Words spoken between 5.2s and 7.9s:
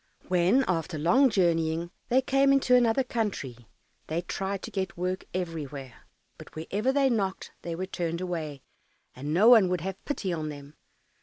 everywhere; but wherever they knocked they were